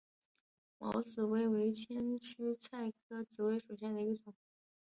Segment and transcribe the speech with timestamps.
[0.79, 4.33] 毛紫薇为千屈菜科紫薇属下的一个种。